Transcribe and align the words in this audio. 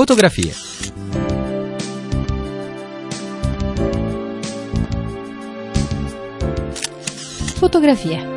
Fotografie. 0.00 0.50
Fotografie. 7.54 8.34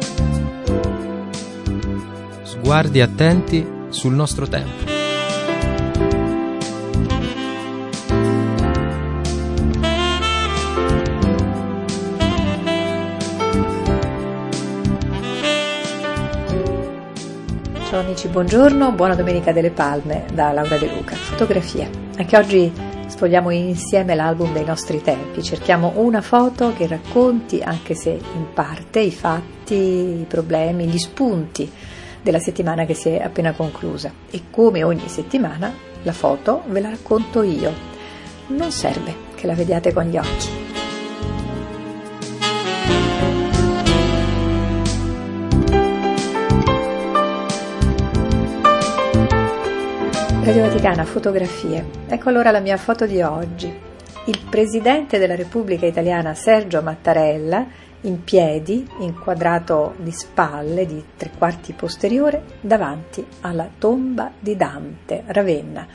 Sguardi 2.44 3.00
attenti 3.00 3.66
sul 3.88 4.14
nostro 4.14 4.46
tempo. 4.46 4.93
Amici, 18.24 18.28
buongiorno, 18.28 18.92
buona 18.92 19.16
domenica 19.16 19.52
delle 19.52 19.72
palme 19.72 20.26
da 20.34 20.52
Laura 20.52 20.78
De 20.78 20.88
Luca. 20.94 21.16
Fotografie. 21.16 21.90
Anche 22.18 22.38
oggi 22.38 22.72
sfogliamo 23.08 23.50
insieme 23.50 24.16
l'album 24.16 24.54
dei 24.54 24.66
nostri 24.66 25.02
tempi, 25.02 25.44
cerchiamo 25.44 25.94
una 25.96 26.22
foto 26.22 26.74
che 26.74 26.88
racconti, 26.88 27.62
anche 27.62 27.96
se 27.96 28.10
in 28.10 28.54
parte, 28.54 29.00
i 29.00 29.12
fatti, 29.12 29.76
i 29.76 30.26
problemi, 30.28 30.86
gli 30.88 30.98
spunti 30.98 31.70
della 32.22 32.40
settimana 32.40 32.86
che 32.86 32.94
si 32.94 33.10
è 33.10 33.22
appena 33.22 33.52
conclusa. 33.52 34.12
E 34.30 34.44
come 34.50 34.84
ogni 34.84 35.08
settimana, 35.08 35.74
la 36.04 36.14
foto 36.14 36.64
ve 36.68 36.80
la 36.80 36.90
racconto 36.90 37.42
io. 37.44 37.72
Non 38.48 38.72
serve 38.72 39.16
che 39.36 39.48
la 39.48 39.54
vediate 39.54 39.94
con 39.94 40.04
gli 40.04 40.18
occhi. 40.18 40.64
Radio 50.44 50.64
Vaticana, 50.64 51.06
fotografie. 51.06 51.86
Ecco 52.06 52.28
allora 52.28 52.52
la 52.52 52.60
mia 52.60 52.76
foto 52.76 53.06
di 53.06 53.22
oggi. 53.22 53.74
Il 54.26 54.42
presidente 54.50 55.18
della 55.18 55.38
Repubblica 55.38 55.86
Italiana 55.86 56.34
Sergio 56.34 56.82
Mattarella 56.82 57.66
in 58.02 58.26
piedi, 58.26 58.86
inquadrato 59.00 59.94
di 59.96 60.12
spalle, 60.12 60.86
di 60.86 61.02
tre 61.16 61.32
quarti 61.38 61.72
posteriore, 61.72 62.44
davanti 62.60 63.26
alla 63.40 63.70
tomba 63.78 64.34
di 64.38 64.58
Dante, 64.58 65.24
Ravenna. 65.28 65.88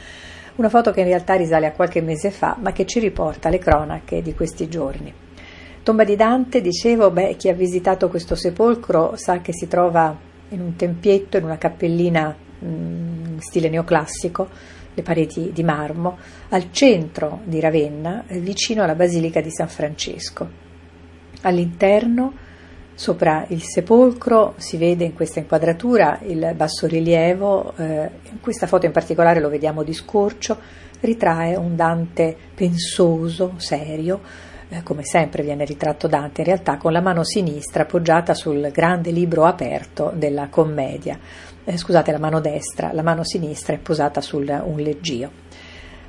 Una 0.54 0.70
foto 0.70 0.92
che 0.92 1.00
in 1.00 1.06
realtà 1.08 1.34
risale 1.34 1.66
a 1.66 1.72
qualche 1.72 2.00
mese 2.00 2.30
fa, 2.30 2.56
ma 2.58 2.72
che 2.72 2.86
ci 2.86 3.00
riporta 3.00 3.48
alle 3.48 3.58
cronache 3.58 4.22
di 4.22 4.34
questi 4.34 4.66
giorni. 4.66 5.12
Tomba 5.82 6.04
di 6.04 6.16
Dante, 6.16 6.62
dicevo, 6.62 7.10
beh, 7.10 7.36
chi 7.36 7.50
ha 7.50 7.54
visitato 7.54 8.08
questo 8.08 8.34
sepolcro 8.34 9.12
sa 9.14 9.42
che 9.42 9.52
si 9.52 9.68
trova 9.68 10.16
in 10.48 10.62
un 10.62 10.74
tempietto, 10.74 11.36
in 11.36 11.44
una 11.44 11.58
cappellina 11.58 12.46
in 12.60 13.36
stile 13.40 13.68
neoclassico, 13.68 14.48
le 14.94 15.02
pareti 15.02 15.52
di 15.52 15.62
marmo, 15.62 16.18
al 16.48 16.72
centro 16.72 17.40
di 17.44 17.60
Ravenna, 17.60 18.24
vicino 18.28 18.82
alla 18.82 18.94
Basilica 18.94 19.40
di 19.40 19.50
San 19.50 19.68
Francesco. 19.68 20.66
All'interno, 21.42 22.32
sopra 22.94 23.44
il 23.48 23.62
sepolcro, 23.62 24.54
si 24.56 24.76
vede 24.76 25.04
in 25.04 25.14
questa 25.14 25.38
inquadratura 25.38 26.18
il 26.22 26.52
bassorilievo, 26.56 27.74
eh, 27.76 28.10
in 28.30 28.40
questa 28.40 28.66
foto 28.66 28.86
in 28.86 28.92
particolare 28.92 29.40
lo 29.40 29.48
vediamo 29.48 29.84
di 29.84 29.92
scorcio, 29.92 30.58
ritrae 31.00 31.54
un 31.54 31.76
Dante 31.76 32.36
pensoso, 32.54 33.54
serio, 33.58 34.20
eh, 34.70 34.82
come 34.82 35.04
sempre 35.04 35.42
viene 35.42 35.64
ritratto 35.64 36.08
Dante 36.08 36.40
in 36.40 36.48
realtà 36.48 36.76
con 36.76 36.92
la 36.92 37.00
mano 37.00 37.24
sinistra 37.24 37.84
appoggiata 37.84 38.34
sul 38.34 38.70
grande 38.72 39.10
libro 39.10 39.44
aperto 39.44 40.12
della 40.14 40.48
commedia 40.48 41.18
eh, 41.68 41.76
scusate, 41.76 42.10
la 42.12 42.18
mano 42.18 42.40
destra, 42.40 42.92
la 42.94 43.02
mano 43.02 43.24
sinistra 43.24 43.74
è 43.74 43.78
posata 43.78 44.22
su 44.22 44.38
un 44.38 44.76
leggio. 44.76 45.46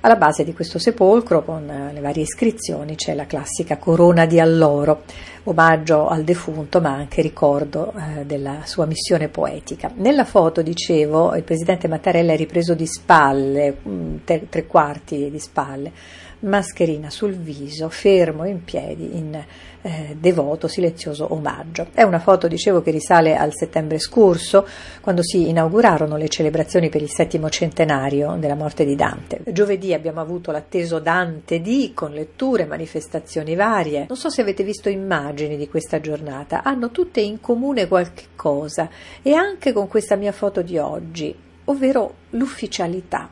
Alla 0.02 0.16
base 0.16 0.46
di 0.46 0.54
questo 0.54 0.80
sepolcro, 0.80 1.44
con 1.44 1.70
eh, 1.70 1.92
le 1.92 2.00
varie 2.00 2.24
iscrizioni, 2.24 2.96
c'è 2.96 3.14
la 3.14 3.26
classica 3.26 3.76
corona 3.76 4.26
di 4.26 4.40
alloro, 4.40 5.04
omaggio 5.44 6.08
al 6.08 6.24
defunto, 6.24 6.80
ma 6.80 6.94
anche 6.94 7.22
ricordo 7.22 7.92
eh, 7.92 8.26
della 8.26 8.62
sua 8.64 8.86
missione 8.86 9.28
poetica. 9.28 9.92
Nella 9.96 10.24
foto, 10.24 10.62
dicevo, 10.62 11.36
il 11.36 11.44
presidente 11.44 11.90
Mattarella 11.90 12.32
è 12.32 12.38
ripreso 12.38 12.74
di 12.74 12.88
spalle, 12.88 13.80
mm, 13.86 14.16
tre, 14.24 14.48
tre 14.48 14.66
quarti 14.66 15.30
di 15.30 15.40
spalle, 15.40 15.92
mascherina 16.40 17.10
sul 17.10 17.34
viso, 17.34 17.90
fermo 17.90 18.46
in 18.46 18.64
piedi, 18.64 19.18
in 19.18 19.44
eh, 19.82 20.16
devoto, 20.20 20.68
silenzioso 20.68 21.34
omaggio. 21.34 21.88
È 21.94 22.04
una 22.04 22.20
foto, 22.20 22.48
dicevo, 22.48 22.82
che 22.82 22.92
risale 22.92 23.36
al 23.36 23.54
settembre 23.54 24.00
scorso, 24.00 24.68
quando 25.02 25.24
si 25.24 25.50
inaugurarono 25.50 26.18
le 26.18 26.28
celebrazioni 26.28 26.90
per 26.90 27.02
il 27.02 27.10
settimo 27.10 27.50
centenario 27.50 28.36
della 28.40 28.56
morte 28.56 28.86
di 28.86 28.96
Dante. 28.96 29.42
Giovedì 29.52 29.94
abbiamo 29.94 30.22
avuto 30.22 30.52
l'atteso 30.52 31.00
Dante 31.00 31.62
D 31.62 31.94
con 31.94 32.12
letture, 32.12 32.66
manifestazioni 32.66 33.56
varie. 33.56 34.06
Non 34.08 34.18
so 34.18 34.30
se 34.30 34.42
avete 34.42 34.64
visto 34.64 34.90
immagini 34.90 35.58
di 35.58 35.68
questa 35.68 36.00
giornata, 36.00 36.64
hanno 36.64 36.92
tutte 36.92 37.22
in 37.22 37.40
comune 37.40 37.88
qualche 37.88 38.26
cosa 38.36 38.90
e 39.22 39.34
anche 39.34 39.74
con 39.74 39.88
questa 39.88 40.16
mia 40.16 40.32
foto 40.32 40.62
di 40.62 40.78
oggi, 40.78 41.36
ovvero 41.66 42.14
l'ufficialità 42.32 43.30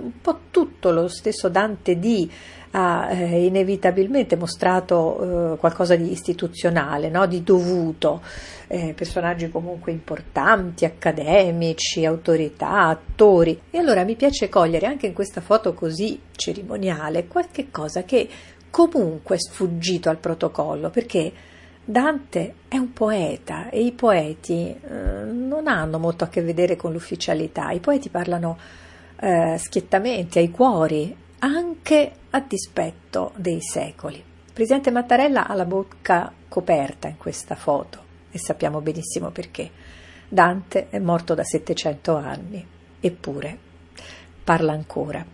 un 0.00 0.12
po' 0.20 0.38
tutto 0.50 0.90
lo 0.90 1.08
stesso 1.08 1.48
Dante 1.48 1.98
D 1.98 2.28
ha 2.72 3.10
eh, 3.10 3.44
inevitabilmente 3.44 4.36
mostrato 4.36 5.54
eh, 5.54 5.58
qualcosa 5.58 5.96
di 5.96 6.10
istituzionale, 6.10 7.08
no? 7.08 7.26
di 7.26 7.42
dovuto, 7.42 8.22
eh, 8.66 8.92
personaggi 8.94 9.50
comunque 9.50 9.92
importanti, 9.92 10.84
accademici, 10.84 12.04
autorità, 12.04 12.88
attori. 12.88 13.60
E 13.70 13.78
allora 13.78 14.04
mi 14.04 14.16
piace 14.16 14.48
cogliere 14.48 14.86
anche 14.86 15.06
in 15.06 15.14
questa 15.14 15.40
foto 15.40 15.72
così 15.74 16.20
cerimoniale 16.36 17.26
qualche 17.26 17.70
cosa 17.70 18.02
che 18.04 18.28
comunque 18.70 19.36
è 19.36 19.38
sfuggito 19.38 20.08
al 20.10 20.18
protocollo, 20.18 20.90
perché 20.90 21.32
Dante 21.84 22.54
è 22.68 22.76
un 22.76 22.92
poeta 22.92 23.70
e 23.70 23.82
i 23.82 23.92
poeti 23.92 24.68
eh, 24.68 25.24
non 25.24 25.66
hanno 25.66 25.98
molto 25.98 26.24
a 26.24 26.28
che 26.28 26.42
vedere 26.42 26.76
con 26.76 26.92
l'ufficialità, 26.92 27.70
i 27.70 27.80
poeti 27.80 28.10
parlano 28.10 28.58
eh, 29.20 29.56
schiettamente 29.58 30.38
ai 30.38 30.50
cuori, 30.50 31.16
anche 31.40 32.12
a 32.30 32.40
dispetto 32.40 33.32
dei 33.36 33.60
secoli. 33.60 34.16
Il 34.16 34.52
presidente 34.52 34.90
Mattarella 34.90 35.46
ha 35.46 35.54
la 35.54 35.64
bocca 35.64 36.32
coperta 36.48 37.08
in 37.08 37.16
questa 37.16 37.54
foto 37.54 38.02
e 38.30 38.38
sappiamo 38.38 38.80
benissimo 38.80 39.30
perché. 39.30 39.70
Dante 40.28 40.88
è 40.90 40.98
morto 40.98 41.34
da 41.34 41.44
700 41.44 42.16
anni, 42.16 42.66
eppure 43.00 43.58
parla 44.44 44.72
ancora. 44.72 45.24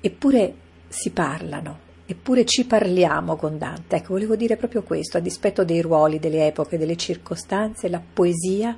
Eppure 0.00 0.54
si 0.88 1.10
parlano, 1.10 1.78
eppure 2.06 2.44
ci 2.44 2.66
parliamo 2.66 3.36
con 3.36 3.58
Dante. 3.58 3.96
Ecco, 3.96 4.14
volevo 4.14 4.36
dire 4.36 4.56
proprio 4.56 4.82
questo, 4.82 5.18
a 5.18 5.20
dispetto 5.20 5.64
dei 5.64 5.80
ruoli, 5.80 6.18
delle 6.18 6.46
epoche, 6.46 6.78
delle 6.78 6.96
circostanze, 6.96 7.88
la 7.88 8.00
poesia, 8.00 8.76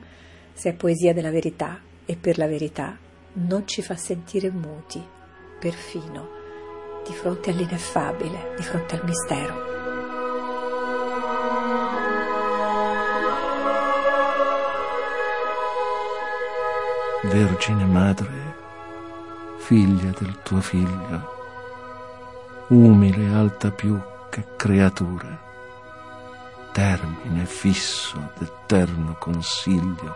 se 0.52 0.70
è 0.70 0.74
poesia 0.74 1.12
della 1.12 1.30
verità 1.30 1.80
e 2.04 2.16
per 2.16 2.36
la 2.36 2.46
verità, 2.46 2.96
non 3.34 3.66
ci 3.66 3.82
fa 3.82 3.96
sentire 3.96 4.50
muti, 4.50 5.02
perfino 5.64 6.28
di 7.06 7.14
fronte 7.14 7.48
all'ineffabile, 7.48 8.52
di 8.54 8.62
fronte 8.62 8.96
al 8.96 9.04
mistero. 9.06 9.72
Vergine 17.22 17.86
Madre, 17.86 18.54
figlia 19.56 20.10
del 20.18 20.42
tuo 20.42 20.60
figlio, 20.60 21.32
umile 22.68 23.24
e 23.24 23.34
alta 23.34 23.70
più 23.70 23.98
che 24.28 24.44
creatura, 24.56 25.42
termine 26.72 27.46
fisso 27.46 28.32
d'eterno 28.36 29.16
consiglio, 29.18 30.14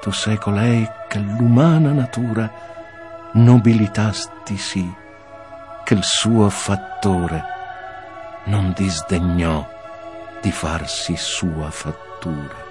tu 0.00 0.12
sei 0.12 0.38
colei 0.38 0.88
che 1.08 1.18
l'umana 1.18 1.90
natura 1.90 2.74
nobilitasti 3.36 4.56
sì, 4.56 4.90
che 5.84 5.94
il 5.94 6.02
suo 6.02 6.48
fattore 6.48 7.44
non 8.44 8.72
disdegnò 8.74 9.66
di 10.40 10.50
farsi 10.50 11.16
sua 11.16 11.70
fattura. 11.70 12.64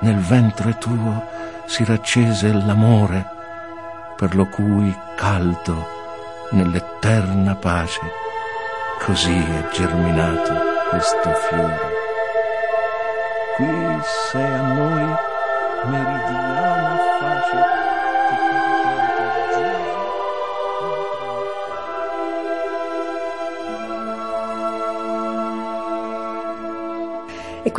Nel 0.00 0.16
ventre 0.16 0.76
tuo 0.78 1.28
si 1.66 1.84
raccese 1.84 2.52
l'amore, 2.52 3.24
per 4.16 4.34
lo 4.34 4.46
cui 4.46 4.92
caldo 5.14 6.48
nell'eterna 6.50 7.54
pace, 7.54 8.00
così 9.04 9.36
è 9.36 9.68
germinato 9.72 10.54
questo 10.90 11.30
fiore. 11.48 11.98
Qui 13.56 14.00
sei 14.02 14.52
a 14.52 14.62
noi 14.72 15.29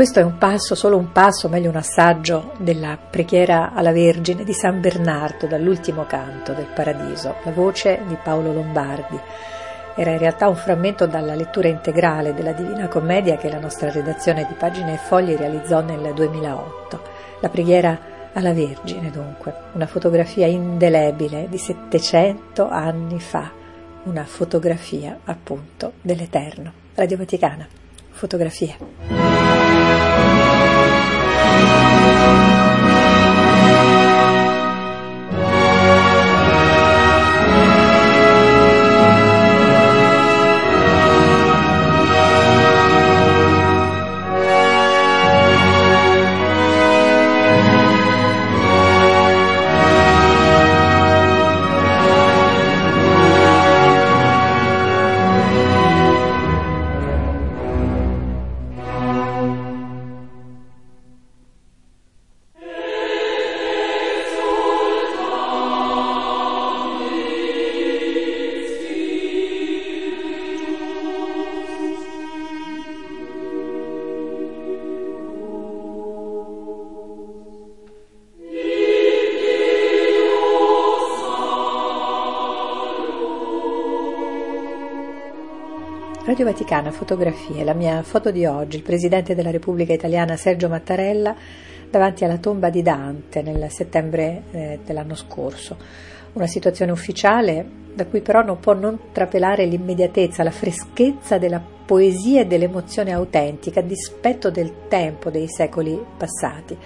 questo 0.01 0.19
è 0.19 0.24
un 0.24 0.39
passo, 0.39 0.74
solo 0.74 0.98
un 0.98 1.12
passo, 1.12 1.48
meglio 1.48 1.69
un 1.69 1.75
assaggio 1.75 2.53
della 2.57 2.98
preghiera 2.98 3.71
alla 3.71 3.92
Vergine 3.92 4.44
di 4.44 4.51
San 4.51 4.81
Bernardo 4.81 5.45
dall'ultimo 5.45 6.06
canto 6.07 6.53
del 6.53 6.65
Paradiso, 6.74 7.36
la 7.44 7.51
voce 7.51 8.01
di 8.07 8.15
Paolo 8.15 8.51
Lombardi. 8.51 9.19
Era 9.94 10.09
in 10.09 10.18
realtà 10.18 10.48
un 10.48 10.56
frammento 10.56 11.06
dalla 11.06 11.36
lettura 11.36 11.68
integrale 11.68 12.33
della 12.33 12.53
Divina 12.53 12.88
Commedia 12.88 13.38
che 13.38 13.48
la 13.48 13.59
nostra 13.59 13.92
redazione 13.92 14.48
di 14.48 14.56
Pagine 14.56 14.95
e 14.95 14.98
Fogli 14.98 15.36
realizzò 15.36 15.81
nel 15.81 16.15
2008. 16.15 17.01
La 17.39 17.50
preghiera 17.50 18.00
alla 18.33 18.54
Vergine, 18.54 19.12
dunque, 19.12 19.54
una 19.74 19.86
fotografia 19.86 20.47
indelebile 20.47 21.45
di 21.47 21.59
700 21.59 22.68
anni 22.68 23.19
fa, 23.19 23.51
una 24.06 24.24
fotografia 24.24 25.19
appunto 25.25 25.92
dell'Eterno. 26.01 26.71
Radio 26.95 27.18
Vaticana, 27.18 27.68
fotografie. 28.09 29.61
Radio 86.31 86.45
Vaticana, 86.45 86.92
fotografie, 86.92 87.66
la 87.66 87.74
mia 87.74 88.04
foto 88.04 88.31
di 88.31 88.45
oggi, 88.45 88.78
il 88.78 88.83
Presidente 88.83 89.36
della 89.36 89.51
Repubblica 89.51 89.92
Italiana 89.92 90.38
Sergio 90.38 90.69
Mattarella 90.69 91.36
davanti 91.89 92.24
alla 92.24 92.38
tomba 92.38 92.69
di 92.69 92.81
Dante 92.81 93.42
nel 93.42 93.69
settembre 93.69 94.44
eh, 94.51 94.80
dell'anno 94.86 95.16
scorso. 95.16 95.75
Una 96.31 96.48
situazione 96.48 96.94
ufficiale 96.94 97.66
da 97.94 98.06
cui 98.06 98.22
però 98.22 98.44
non 98.44 98.62
può 98.62 98.72
non 98.72 98.98
trapelare 99.12 99.66
l'immediatezza, 99.66 100.42
la 100.42 100.51
freschezza 100.51 101.38
della 101.38 101.62
poesia 101.86 102.39
e 102.39 102.45
dell'emozione 102.45 103.12
autentica 103.12 103.81
a 103.81 103.83
dispetto 103.83 104.50
del 104.50 104.88
tempo 104.88 105.30
dei 105.30 105.50
secoli 105.50 106.01
passati. 106.16 106.78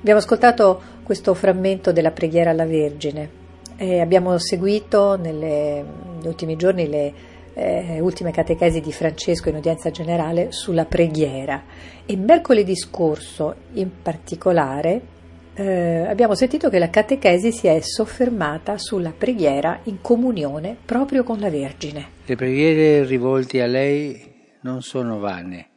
Abbiamo 0.00 0.18
ascoltato 0.18 0.82
questo 1.04 1.32
frammento 1.34 1.92
della 1.92 2.10
preghiera 2.10 2.50
alla 2.50 2.66
Vergine 2.66 3.42
e 3.76 4.00
abbiamo 4.00 4.36
seguito 4.38 5.16
negli 5.16 6.26
ultimi 6.26 6.56
giorni 6.56 6.88
le 6.88 7.33
eh, 7.54 8.00
ultime 8.00 8.32
catechesi 8.32 8.80
di 8.80 8.92
Francesco 8.92 9.48
in 9.48 9.56
udienza 9.56 9.90
generale 9.90 10.52
sulla 10.52 10.84
preghiera 10.84 11.62
e 12.04 12.16
mercoledì 12.16 12.76
scorso 12.76 13.54
in 13.74 14.02
particolare 14.02 15.12
eh, 15.54 16.04
abbiamo 16.08 16.34
sentito 16.34 16.68
che 16.68 16.80
la 16.80 16.90
catechesi 16.90 17.52
si 17.52 17.68
è 17.68 17.80
soffermata 17.80 18.76
sulla 18.76 19.12
preghiera 19.12 19.80
in 19.84 20.00
comunione 20.00 20.76
proprio 20.84 21.22
con 21.22 21.38
la 21.38 21.48
Vergine. 21.48 22.08
Le 22.26 22.34
preghiere 22.34 23.04
rivolte 23.04 23.62
a 23.62 23.66
lei 23.66 24.32
non 24.62 24.82
sono 24.82 25.20
vane. 25.20 25.68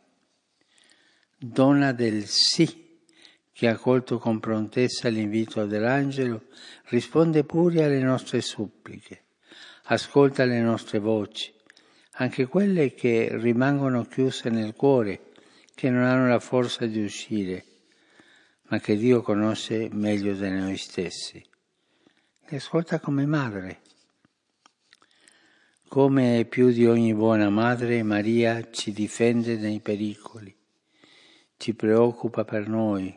Donna 1.37 1.91
del 1.91 2.23
sì 2.25 2.85
che 3.57 3.67
ha 3.67 3.77
colto 3.77 4.19
con 4.19 4.39
prontezza 4.39 5.09
l'invito 5.09 5.65
dell'angelo, 5.65 6.43
risponde 6.89 7.43
pure 7.43 7.83
alle 7.83 8.01
nostre 8.01 8.39
suppliche, 8.41 9.23
ascolta 9.85 10.45
le 10.45 10.59
nostre 10.59 10.99
voci, 10.99 11.51
anche 12.19 12.47
quelle 12.47 12.93
che 12.93 13.29
rimangono 13.33 14.03
chiuse 14.05 14.49
nel 14.49 14.73
cuore, 14.73 15.31
che 15.75 15.89
non 15.89 16.03
hanno 16.03 16.27
la 16.27 16.39
forza 16.39 16.87
di 16.87 17.03
uscire, 17.03 17.63
ma 18.69 18.79
che 18.79 18.97
Dio 18.97 19.21
conosce 19.21 19.87
meglio 19.91 20.33
di 20.33 20.49
noi 20.49 20.77
stessi. 20.77 21.43
Le 22.47 22.57
ascolta 22.57 22.99
come 22.99 23.25
madre. 23.27 23.81
Come 25.87 26.45
più 26.49 26.71
di 26.71 26.87
ogni 26.87 27.13
buona 27.13 27.49
madre, 27.49 28.01
Maria 28.01 28.67
ci 28.71 28.91
difende 28.91 29.59
dai 29.59 29.79
pericoli, 29.79 30.53
ci 31.55 31.75
preoccupa 31.75 32.43
per 32.43 32.67
noi, 32.67 33.15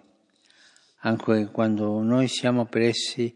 anche 0.98 1.46
quando 1.50 2.00
noi 2.02 2.28
siamo 2.28 2.66
pressi 2.66 3.34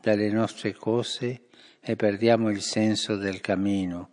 dalle 0.00 0.30
nostre 0.30 0.74
cose 0.74 1.46
e 1.80 1.96
perdiamo 1.96 2.50
il 2.50 2.60
senso 2.60 3.16
del 3.16 3.40
cammino 3.40 4.10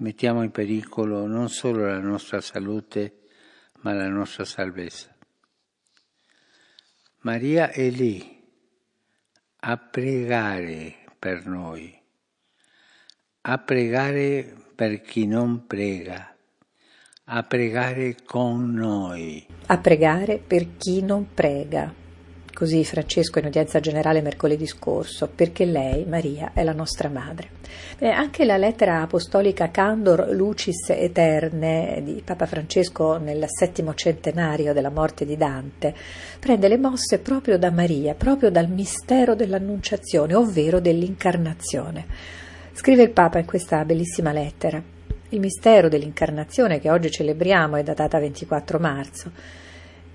mettiamo 0.00 0.42
in 0.42 0.50
pericolo 0.50 1.26
non 1.26 1.48
solo 1.48 1.86
la 1.86 1.98
nostra 1.98 2.40
salute, 2.40 3.20
ma 3.80 3.92
la 3.92 4.08
nostra 4.08 4.44
salvezza. 4.44 5.14
Maria 7.20 7.70
è 7.70 7.88
lì 7.90 8.38
a 9.62 9.76
pregare 9.76 11.04
per 11.18 11.46
noi, 11.46 11.98
a 13.42 13.58
pregare 13.58 14.56
per 14.74 15.02
chi 15.02 15.26
non 15.26 15.66
prega, 15.66 16.34
a 17.24 17.42
pregare 17.42 18.16
con 18.24 18.72
noi. 18.72 19.46
A 19.66 19.78
pregare 19.78 20.38
per 20.38 20.76
chi 20.78 21.02
non 21.02 21.34
prega. 21.34 21.94
Così 22.52 22.84
Francesco 22.84 23.38
in 23.38 23.46
udienza 23.46 23.80
generale 23.80 24.20
mercoledì 24.20 24.66
scorso, 24.66 25.28
perché 25.32 25.64
lei, 25.64 26.04
Maria, 26.04 26.50
è 26.52 26.62
la 26.62 26.72
nostra 26.72 27.08
madre. 27.08 27.48
Eh, 27.98 28.08
anche 28.08 28.44
la 28.44 28.56
lettera 28.56 29.02
apostolica 29.02 29.70
Candor 29.70 30.28
Lucis 30.30 30.90
Eterne 30.90 32.02
di 32.04 32.22
Papa 32.24 32.46
Francesco 32.46 33.18
nel 33.18 33.44
settimo 33.46 33.94
centenario 33.94 34.72
della 34.72 34.90
morte 34.90 35.24
di 35.24 35.36
Dante 35.36 35.94
prende 36.38 36.68
le 36.68 36.76
mosse 36.76 37.18
proprio 37.18 37.56
da 37.56 37.70
Maria, 37.70 38.14
proprio 38.14 38.50
dal 38.50 38.68
mistero 38.68 39.34
dell'annunciazione, 39.34 40.34
ovvero 40.34 40.80
dell'incarnazione. 40.80 42.06
Scrive 42.72 43.02
il 43.02 43.10
Papa 43.10 43.38
in 43.38 43.46
questa 43.46 43.84
bellissima 43.84 44.32
lettera. 44.32 44.82
Il 45.28 45.40
mistero 45.40 45.88
dell'incarnazione 45.88 46.80
che 46.80 46.90
oggi 46.90 47.10
celebriamo 47.10 47.76
è 47.76 47.82
datata 47.82 48.18
24 48.18 48.78
marzo 48.78 49.30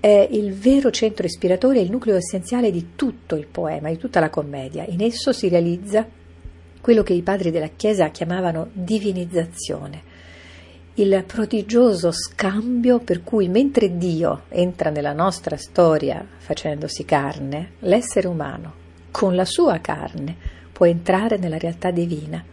è 0.06 0.28
il 0.30 0.54
vero 0.54 0.92
centro 0.92 1.26
ispiratore 1.26 1.80
il 1.80 1.90
nucleo 1.90 2.14
essenziale 2.14 2.70
di 2.70 2.90
tutto 2.94 3.34
il 3.34 3.48
poema, 3.48 3.88
di 3.88 3.96
tutta 3.96 4.20
la 4.20 4.30
commedia. 4.30 4.84
In 4.86 5.02
esso 5.02 5.32
si 5.32 5.48
realizza 5.48 6.06
quello 6.80 7.02
che 7.02 7.12
i 7.12 7.22
padri 7.22 7.50
della 7.50 7.70
Chiesa 7.74 8.10
chiamavano 8.10 8.68
divinizzazione, 8.72 10.02
il 10.94 11.24
prodigioso 11.26 12.12
scambio 12.12 13.00
per 13.00 13.24
cui 13.24 13.48
mentre 13.48 13.96
Dio 13.96 14.42
entra 14.50 14.90
nella 14.90 15.12
nostra 15.12 15.56
storia 15.56 16.24
facendosi 16.36 17.04
carne, 17.04 17.72
l'essere 17.80 18.28
umano, 18.28 18.74
con 19.10 19.34
la 19.34 19.44
sua 19.44 19.80
carne, 19.80 20.36
può 20.70 20.86
entrare 20.86 21.36
nella 21.36 21.58
realtà 21.58 21.90
divina 21.90 22.44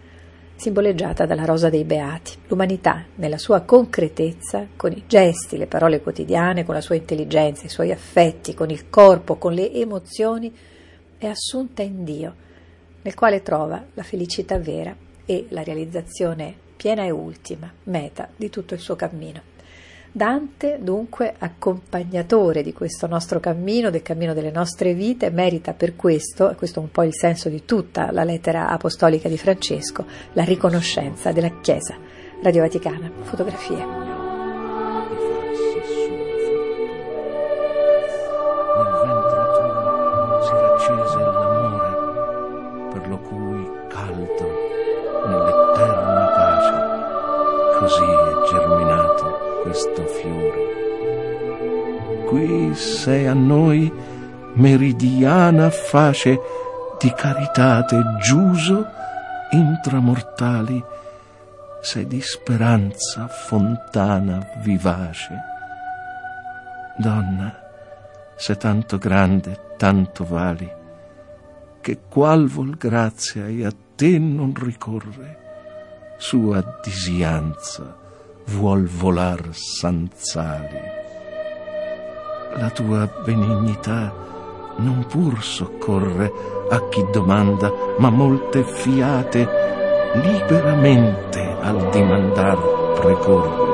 simboleggiata 0.56 1.26
dalla 1.26 1.46
rosa 1.46 1.70
dei 1.70 1.84
beati. 1.84 2.38
L'umanità, 2.48 3.06
nella 3.16 3.38
sua 3.38 3.62
concretezza, 3.62 4.68
con 4.76 4.92
i 4.92 5.04
gesti, 5.08 5.58
le 5.58 5.68
parole 5.68 6.02
quotidiane, 6.02 6.64
con 6.64 6.76
la 6.76 6.82
sua 6.82 6.96
intelligenza, 6.96 7.66
i 7.66 7.70
suoi 7.70 7.92
affetti, 7.92 8.54
con 8.54 8.70
il 8.70 8.90
corpo, 8.90 9.38
con 9.38 9.54
le 9.54 9.72
emozioni, 9.74 10.54
è 11.18 11.28
assunta 11.28 11.82
in 11.82 12.04
Dio, 12.04 12.36
nel 13.02 13.14
quale 13.14 13.42
trova 13.42 13.84
la 13.94 14.04
felicità 14.04 14.58
vera 14.58 14.96
e 15.26 15.46
la 15.50 15.64
realizzazione 15.64 16.56
piena 16.76 17.04
e 17.04 17.12
ultima, 17.12 17.72
meta 17.84 18.30
di 18.36 18.50
tutto 18.50 18.74
il 18.74 18.80
suo 18.80 18.96
cammino. 18.96 19.53
Dante, 20.16 20.78
dunque, 20.80 21.34
accompagnatore 21.40 22.62
di 22.62 22.72
questo 22.72 23.08
nostro 23.08 23.40
cammino, 23.40 23.90
del 23.90 24.04
cammino 24.04 24.36
delle 24.36 24.52
nostre 24.52 24.94
vite, 24.94 25.32
merita 25.32 25.74
per 25.74 25.96
questo, 25.96 26.52
e 26.52 26.56
questo 26.56 26.80
è 26.80 26.84
un 26.84 26.92
po' 26.92 27.02
il 27.02 27.16
senso 27.16 27.50
di 27.50 27.66
tutta 27.66 28.12
la 28.12 28.24
lettera 28.24 28.70
apostolica 28.70 29.28
di 29.28 29.40
Francesco, 29.40 30.06
la 30.34 30.44
riconoscenza 30.44 31.32
della 31.32 31.60
Chiesa. 31.62 31.98
Radio 32.44 32.62
Vaticana, 32.62 33.12
fotografie. 33.24 34.03
Sei 53.04 53.28
a 53.28 53.34
noi 53.34 53.92
meridiana 54.54 55.70
face 55.70 56.40
di 56.98 57.12
caritate 57.12 58.02
giuso 58.22 58.88
intramortali, 59.52 60.82
sei 61.82 62.08
di 62.08 62.22
speranza 62.22 63.28
fontana 63.28 64.48
vivace. 64.62 65.38
Donna, 66.96 67.54
sei 68.38 68.56
tanto 68.56 68.98
grande, 68.98 69.74
tanto 69.76 70.24
vali, 70.24 70.72
che 71.82 72.00
qual 72.08 72.48
vol 72.48 72.78
grazia 72.78 73.48
e 73.48 73.66
a 73.66 73.74
te 73.98 74.18
non 74.18 74.54
ricorre, 74.56 76.16
sua 76.20 76.64
disianza 76.82 77.98
vuol 78.46 78.86
volar 78.86 79.50
sanzali. 79.52 81.03
La 82.56 82.70
tua 82.70 83.10
benignità 83.26 84.14
non 84.78 85.06
pur 85.08 85.44
soccorre 85.44 86.32
a 86.70 86.88
chi 86.90 87.04
domanda, 87.12 87.72
ma 87.98 88.10
molte 88.10 88.64
fiate 88.64 89.48
liberamente 90.22 91.56
al 91.62 91.90
dimandar 91.90 92.58
precorre. 93.00 93.73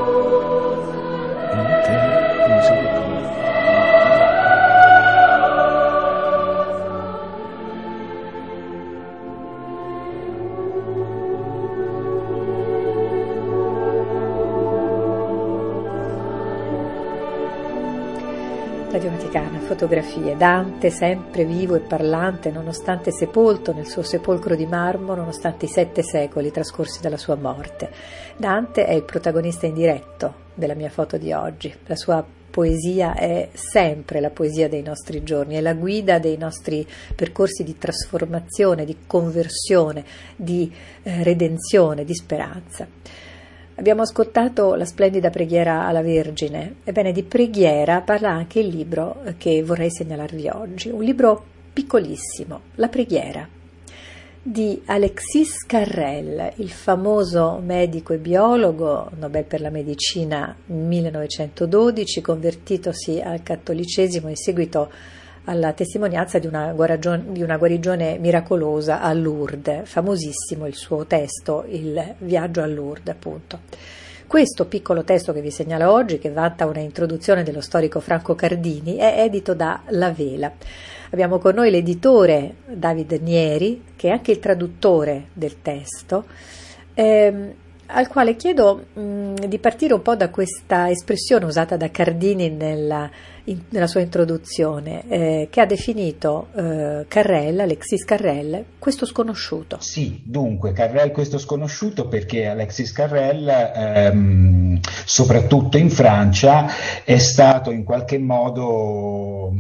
Radio 19.20 19.32
Vaticana, 19.32 19.60
fotografie. 19.60 20.38
Dante 20.38 20.90
sempre 20.90 21.44
vivo 21.44 21.76
e 21.76 21.80
parlante, 21.82 22.52
nonostante 22.52 23.12
sepolto 23.12 23.74
nel 23.74 23.86
suo 23.86 24.02
sepolcro 24.02 24.56
di 24.56 24.66
marmo, 24.66 25.14
nonostante 25.14 25.66
i 25.66 25.68
sette 25.68 26.04
secoli 26.04 26.52
trascorsi 26.52 27.02
dalla 27.02 27.18
sua 27.18 27.36
morte. 27.36 27.92
Dante 28.38 28.86
è 28.86 28.94
il 28.94 29.04
protagonista 29.04 29.66
indiretto 29.66 30.48
della 30.54 30.74
mia 30.74 30.90
foto 30.90 31.18
di 31.18 31.34
oggi. 31.34 31.74
La 31.88 31.98
sua 31.98 32.26
poesia 32.50 33.14
è 33.14 33.50
sempre 33.52 34.22
la 34.22 34.30
poesia 34.30 34.70
dei 34.70 34.84
nostri 34.84 35.22
giorni, 35.24 35.56
è 35.56 35.62
la 35.62 35.74
guida 35.74 36.18
dei 36.18 36.38
nostri 36.38 36.88
percorsi 37.14 37.64
di 37.64 37.78
trasformazione, 37.78 38.86
di 38.86 39.00
conversione, 39.06 40.06
di 40.36 40.72
eh, 41.04 41.24
redenzione, 41.24 42.06
di 42.06 42.16
speranza. 42.16 42.88
Abbiamo 43.80 44.02
ascoltato 44.02 44.76
la 44.76 44.84
splendida 44.84 45.30
preghiera 45.30 45.88
alla 45.88 46.02
Vergine. 46.02 46.80
Ebbene, 46.84 47.14
di 47.14 47.24
preghiera 47.24 48.02
parla 48.02 48.30
anche 48.30 48.60
il 48.60 48.68
libro 48.68 49.22
che 49.38 49.64
vorrei 49.64 49.90
segnalarvi 49.90 50.50
oggi, 50.50 50.90
un 50.90 51.02
libro 51.02 51.42
piccolissimo, 51.72 52.60
La 52.76 52.90
preghiera, 52.90 53.48
di 54.42 54.82
Alexis 54.84 55.66
Carrel, 55.66 56.56
il 56.58 56.70
famoso 56.70 57.62
medico 57.64 58.12
e 58.12 58.18
biologo, 58.18 59.12
Nobel 59.18 59.46
per 59.46 59.62
la 59.62 59.70
medicina 59.70 60.54
1912, 60.66 62.20
convertitosi 62.20 63.22
al 63.22 63.42
cattolicesimo 63.42 64.28
in 64.28 64.36
seguito 64.36 64.92
alla 65.50 65.74
testimonianza 65.74 66.38
di 66.38 66.46
una, 66.46 66.72
guarigione, 66.74 67.24
di 67.32 67.42
una 67.42 67.58
guarigione 67.58 68.20
miracolosa 68.20 69.02
a 69.02 69.12
Lourdes, 69.14 69.90
famosissimo 69.90 70.68
il 70.68 70.76
suo 70.76 71.06
testo, 71.06 71.66
Il 71.68 72.16
viaggio 72.20 72.62
a 72.62 72.68
Lourdes, 72.68 73.16
appunto. 73.16 73.60
Questo 74.28 74.68
piccolo 74.68 75.04
testo 75.04 75.34
che 75.34 75.42
vi 75.42 75.50
segnalo 75.50 75.92
oggi, 75.92 76.20
che 76.20 76.30
vanta 76.30 76.68
una 76.68 76.82
introduzione 76.82 77.42
dello 77.42 77.62
storico 77.62 78.00
Franco 78.00 78.36
Cardini, 78.36 78.98
è 78.98 79.24
edito 79.24 79.56
da 79.56 79.82
La 79.88 80.12
Vela. 80.12 80.52
Abbiamo 81.10 81.40
con 81.40 81.56
noi 81.56 81.72
l'editore 81.72 82.58
David 82.68 83.14
Nieri, 83.24 83.86
che 83.96 84.10
è 84.10 84.12
anche 84.12 84.30
il 84.30 84.38
traduttore 84.38 85.30
del 85.34 85.64
testo. 85.64 86.26
Ehm, 86.94 87.54
al 87.92 88.08
quale 88.08 88.36
chiedo 88.36 88.86
mh, 88.94 89.48
di 89.48 89.58
partire 89.58 89.96
un 89.96 90.04
po' 90.04 90.16
da 90.16 90.30
questa 90.30 90.92
espressione 90.92 91.46
usata 91.46 91.76
da 91.76 91.90
Cardini 91.90 92.52
nella, 92.52 93.10
in, 93.50 93.62
nella 93.70 93.88
sua 93.88 94.02
introduzione, 94.02 95.04
eh, 95.08 95.48
che 95.50 95.62
ha 95.62 95.66
definito 95.66 96.48
eh, 96.56 97.06
Carrel, 97.08 97.60
Alexis 97.60 98.06
Carrel, 98.06 98.66
questo 98.78 99.06
sconosciuto. 99.06 99.78
Sì, 99.80 100.22
dunque, 100.24 100.72
Carrel 100.72 101.12
questo 101.12 101.38
sconosciuto 101.38 102.08
perché 102.08 102.48
Alexis 102.48 102.92
Carrel, 102.92 103.48
ehm, 103.48 104.80
soprattutto 105.06 105.78
in 105.78 105.90
Francia, 105.90 106.68
è 107.04 107.18
stato 107.18 107.72
in 107.72 107.84
qualche 107.84 108.18
modo 108.18 109.54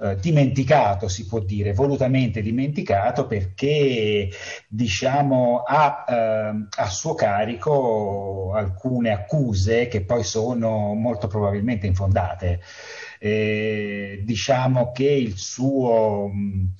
eh, 0.00 0.16
dimenticato, 0.16 1.08
si 1.08 1.26
può 1.26 1.40
dire, 1.40 1.72
volutamente 1.72 2.40
dimenticato 2.42 3.26
perché, 3.26 4.30
diciamo, 4.68 5.62
ha 5.66 6.04
ehm, 6.08 6.68
a 6.76 6.88
suo 6.88 7.14
carico 7.14 8.52
alcune 8.54 9.10
accuse 9.10 9.88
che 9.88 10.02
poi 10.02 10.24
sono 10.24 10.94
molto 10.94 11.26
probabilmente 11.26 11.86
infondate. 11.86 12.60
Eh, 13.26 14.20
diciamo 14.22 14.92
che 14.92 15.08
il 15.08 15.38
suo 15.38 16.28
mh, 16.28 16.74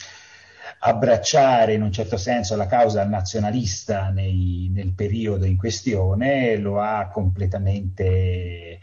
abbracciare 0.80 1.72
in 1.72 1.80
un 1.80 1.90
certo 1.90 2.18
senso 2.18 2.54
la 2.54 2.66
causa 2.66 3.02
nazionalista 3.06 4.10
nei, 4.10 4.68
nel 4.70 4.92
periodo 4.92 5.46
in 5.46 5.56
questione 5.56 6.58
lo 6.58 6.82
ha 6.82 7.08
completamente 7.08 8.04
eh, 8.04 8.80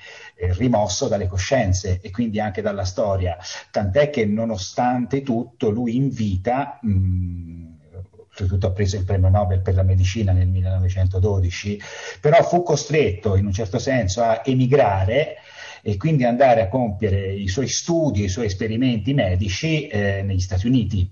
rimosso 0.53 1.07
dalle 1.07 1.27
coscienze 1.27 1.99
e 2.01 2.09
quindi 2.09 2.39
anche 2.39 2.63
dalla 2.63 2.83
storia, 2.83 3.37
tant'è 3.69 4.09
che 4.09 4.25
nonostante 4.25 5.21
tutto 5.21 5.69
lui 5.69 5.95
invita 5.95 6.79
mh, 6.81 7.71
oltretutto 8.17 8.65
ha 8.65 8.71
preso 8.71 8.95
il 8.95 9.05
premio 9.05 9.29
Nobel 9.29 9.61
per 9.61 9.75
la 9.75 9.83
medicina 9.83 10.31
nel 10.31 10.47
1912, 10.47 11.79
però 12.19 12.41
fu 12.41 12.63
costretto 12.63 13.35
in 13.35 13.45
un 13.45 13.53
certo 13.53 13.77
senso 13.77 14.23
a 14.23 14.41
emigrare 14.43 15.35
e 15.81 15.97
quindi 15.97 16.23
andare 16.23 16.61
a 16.61 16.67
compiere 16.67 17.33
i 17.33 17.47
suoi 17.47 17.67
studi, 17.67 18.23
i 18.23 18.29
suoi 18.29 18.45
esperimenti 18.45 19.13
medici 19.13 19.87
eh, 19.87 20.21
negli 20.23 20.39
Stati 20.39 20.67
Uniti 20.67 21.09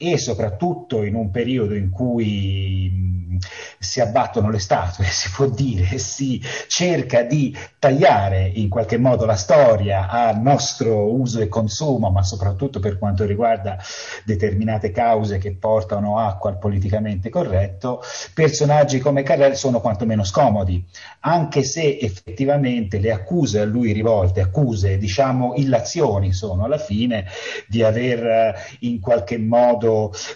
e 0.00 0.16
soprattutto 0.16 1.02
in 1.02 1.16
un 1.16 1.32
periodo 1.32 1.74
in 1.74 1.90
cui 1.90 2.88
mh, 2.88 3.38
si 3.80 4.00
abbattono 4.00 4.48
le 4.48 4.60
statue, 4.60 5.04
si 5.10 5.28
può 5.30 5.46
dire, 5.46 5.98
si 5.98 6.40
cerca 6.68 7.22
di 7.22 7.54
tagliare 7.80 8.46
in 8.46 8.68
qualche 8.68 8.96
modo 8.96 9.26
la 9.26 9.34
storia 9.34 10.08
a 10.08 10.32
nostro 10.32 11.12
uso 11.12 11.40
e 11.40 11.48
consumo, 11.48 12.10
ma 12.10 12.22
soprattutto 12.22 12.78
per 12.78 12.96
quanto 12.96 13.24
riguarda 13.24 13.76
determinate 14.24 14.92
cause 14.92 15.38
che 15.38 15.54
portano 15.54 16.18
acqua 16.18 16.50
al 16.50 16.58
politicamente 16.58 17.28
corretto, 17.28 18.00
personaggi 18.32 19.00
come 19.00 19.24
Carrel 19.24 19.56
sono 19.56 19.80
quantomeno 19.80 20.22
scomodi, 20.22 20.84
anche 21.20 21.64
se 21.64 21.98
effettivamente 22.00 23.00
le 23.00 23.10
accuse 23.10 23.58
a 23.60 23.64
lui 23.64 23.90
rivolte, 23.90 24.40
accuse, 24.40 24.96
diciamo, 24.96 25.54
illazioni 25.56 26.32
sono 26.32 26.64
alla 26.64 26.78
fine 26.78 27.26
di 27.66 27.82
aver 27.82 28.24
eh, 28.24 28.54
in 28.80 29.00
qualche 29.00 29.38
modo 29.38 29.87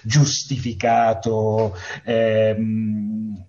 giustificato 0.02 1.76
ehm, 2.04 3.44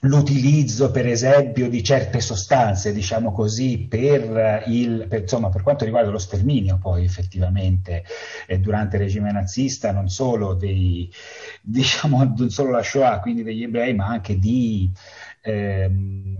l'utilizzo 0.00 0.90
per 0.90 1.06
esempio 1.06 1.68
di 1.68 1.82
certe 1.82 2.20
sostanze, 2.20 2.92
diciamo 2.92 3.32
così, 3.32 3.86
per, 3.88 4.64
il, 4.66 5.06
per, 5.08 5.20
insomma, 5.20 5.50
per 5.50 5.62
quanto 5.62 5.84
riguarda 5.84 6.10
lo 6.10 6.18
sterminio 6.18 6.78
poi 6.80 7.04
effettivamente 7.04 8.04
eh, 8.46 8.58
durante 8.58 8.96
il 8.96 9.02
regime 9.02 9.32
nazista, 9.32 9.92
non 9.92 10.08
solo, 10.08 10.54
dei, 10.54 11.10
diciamo, 11.60 12.24
non 12.36 12.50
solo 12.50 12.70
la 12.70 12.82
Shoah, 12.82 13.20
quindi 13.20 13.42
degli 13.42 13.62
ebrei, 13.62 13.94
ma 13.94 14.06
anche 14.06 14.38
di 14.38 14.90
ehm, 15.42 16.39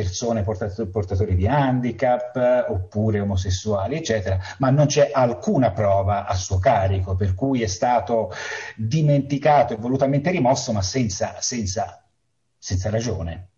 persone 0.00 0.42
portatori 0.42 1.34
di 1.36 1.46
handicap 1.46 2.66
oppure 2.68 3.20
omosessuali, 3.20 3.96
eccetera, 3.96 4.38
ma 4.58 4.70
non 4.70 4.86
c'è 4.86 5.10
alcuna 5.12 5.72
prova 5.72 6.26
a 6.26 6.34
suo 6.34 6.58
carico, 6.58 7.14
per 7.16 7.34
cui 7.34 7.62
è 7.62 7.66
stato 7.66 8.30
dimenticato 8.76 9.74
e 9.74 9.76
volutamente 9.76 10.30
rimosso, 10.30 10.72
ma 10.72 10.80
senza, 10.80 11.36
senza, 11.40 12.02
senza 12.56 12.88
ragione. 12.88 13.48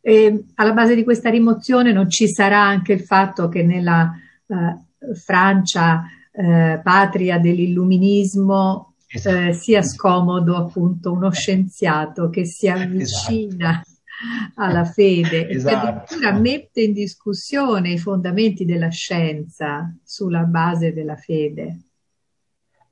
E 0.00 0.44
alla 0.54 0.72
base 0.72 0.94
di 0.94 1.02
questa 1.02 1.30
rimozione 1.30 1.92
non 1.92 2.08
ci 2.08 2.28
sarà 2.28 2.62
anche 2.62 2.92
il 2.92 3.00
fatto 3.00 3.48
che 3.48 3.64
nella 3.64 4.12
eh, 4.46 5.14
Francia, 5.14 6.04
eh, 6.30 6.80
patria 6.82 7.38
dell'illuminismo, 7.38 8.94
esatto. 9.08 9.36
eh, 9.38 9.52
sia 9.54 9.82
scomodo 9.82 10.56
appunto 10.56 11.10
uno 11.10 11.32
scienziato 11.32 12.30
che 12.30 12.44
si 12.44 12.68
avvicina 12.68 13.80
esatto 13.80 13.92
alla 14.56 14.84
fede 14.84 15.48
esatto. 15.50 15.74
e 15.74 15.88
addirittura 15.88 16.32
mette 16.32 16.82
in 16.82 16.92
discussione 16.92 17.92
i 17.92 17.98
fondamenti 17.98 18.64
della 18.64 18.90
scienza 18.90 19.94
sulla 20.02 20.44
base 20.44 20.92
della 20.92 21.16
fede. 21.16 21.78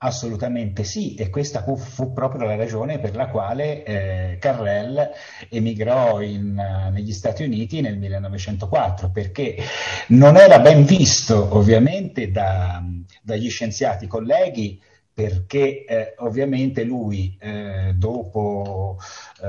Assolutamente 0.04 0.82
sì, 0.82 1.14
e 1.14 1.30
questa 1.30 1.62
fu, 1.62 1.76
fu, 1.76 2.12
proprio 2.12 2.44
la 2.44 2.56
ragione 2.56 2.98
per 2.98 3.14
la 3.14 3.28
quale 3.28 3.84
eh, 3.84 4.36
Carrel 4.40 5.10
emigrò 5.48 6.20
in, 6.20 6.58
uh, 6.58 6.90
negli 6.90 7.12
Stati 7.12 7.44
Uniti 7.44 7.80
nel 7.80 7.96
1904, 7.98 9.10
perché 9.12 9.58
non 10.08 10.36
era 10.36 10.58
ben 10.58 10.84
visto 10.84 11.56
ovviamente 11.56 12.32
da, 12.32 12.82
dagli 13.22 13.48
scienziati 13.48 14.08
colleghi, 14.08 14.82
perché 15.14 15.84
eh, 15.84 16.14
ovviamente 16.18 16.84
lui, 16.84 17.36
eh, 17.38 17.92
dopo 17.94 18.98
eh, 19.42 19.48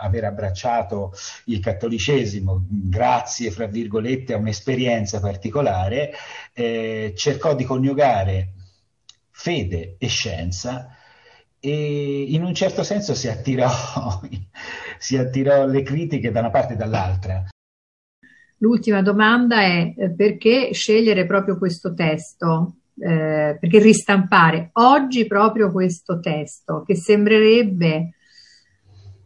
aver 0.00 0.24
abbracciato 0.24 1.12
il 1.46 1.60
cattolicesimo, 1.60 2.66
grazie, 2.68 3.50
fra 3.50 3.66
virgolette, 3.66 4.34
a 4.34 4.38
un'esperienza 4.38 5.20
particolare, 5.20 6.12
eh, 6.52 7.12
cercò 7.16 7.54
di 7.54 7.64
coniugare 7.64 8.52
fede 9.30 9.96
e 9.98 10.06
scienza 10.06 10.94
e 11.58 12.22
in 12.28 12.42
un 12.42 12.54
certo 12.54 12.82
senso 12.82 13.14
si 13.14 13.28
attirò, 13.28 13.68
si 14.98 15.16
attirò 15.16 15.66
le 15.66 15.82
critiche 15.82 16.30
da 16.30 16.40
una 16.40 16.50
parte 16.50 16.74
e 16.74 16.76
dall'altra. 16.76 17.44
L'ultima 18.58 19.02
domanda 19.02 19.62
è 19.62 19.94
eh, 19.96 20.10
perché 20.10 20.72
scegliere 20.72 21.26
proprio 21.26 21.56
questo 21.58 21.94
testo? 21.94 22.79
Eh, 23.02 23.56
perché 23.58 23.78
ristampare 23.78 24.68
oggi 24.74 25.26
proprio 25.26 25.72
questo 25.72 26.20
testo 26.20 26.82
che 26.86 26.94
sembrerebbe 26.94 28.10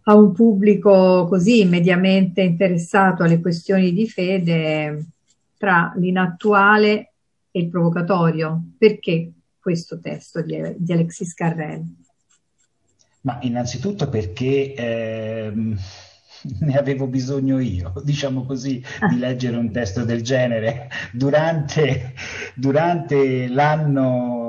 a 0.04 0.14
un 0.14 0.32
pubblico 0.32 1.26
così 1.28 1.64
mediamente 1.64 2.42
interessato 2.42 3.24
alle 3.24 3.40
questioni 3.40 3.92
di 3.92 4.08
fede 4.08 5.06
tra 5.58 5.92
l'inattuale 5.96 7.14
e 7.50 7.60
il 7.60 7.68
provocatorio. 7.68 8.62
Perché 8.78 9.32
questo 9.58 9.98
testo 9.98 10.42
di, 10.42 10.60
di 10.76 10.92
Alexis 10.92 11.34
Carrel? 11.34 11.82
Ma 13.22 13.38
innanzitutto 13.40 14.08
perché 14.08 14.74
ehm, 14.74 15.76
ne 16.60 16.76
avevo 16.76 17.06
bisogno 17.06 17.58
io, 17.58 17.92
diciamo 18.04 18.44
così, 18.44 18.82
di 19.08 19.18
leggere 19.18 19.56
un 19.56 19.70
testo 19.72 20.04
del 20.04 20.22
genere 20.22 20.88
durante, 21.12 22.14
durante 22.54 23.48
l'anno 23.48 24.43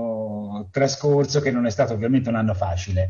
trascorso 0.72 1.40
che 1.40 1.52
non 1.52 1.66
è 1.66 1.70
stato 1.70 1.94
ovviamente 1.94 2.30
un 2.30 2.36
anno 2.36 2.54
facile 2.54 3.10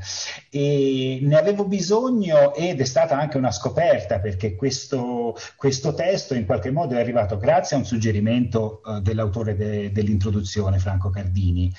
e 0.49 1.19
ne 1.21 1.37
avevo 1.37 1.65
bisogno 1.65 2.53
ed 2.53 2.79
è 2.79 2.85
stata 2.85 3.17
anche 3.17 3.37
una 3.37 3.51
scoperta 3.51 4.19
perché 4.19 4.55
questo, 4.55 5.35
questo 5.55 5.93
testo 5.93 6.33
in 6.33 6.45
qualche 6.45 6.71
modo 6.71 6.95
è 6.95 6.99
arrivato 6.99 7.37
grazie 7.37 7.75
a 7.75 7.79
un 7.79 7.85
suggerimento 7.85 8.81
uh, 8.83 8.99
dell'autore 8.99 9.55
de, 9.55 9.91
dell'introduzione 9.91 10.79
Franco 10.79 11.09
Cardini 11.09 11.73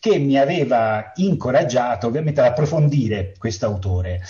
che 0.00 0.18
mi 0.18 0.38
aveva 0.38 1.12
incoraggiato 1.16 2.06
ovviamente 2.06 2.40
ad 2.40 2.46
approfondire 2.46 3.34
questo 3.38 3.66
autore. 3.66 4.20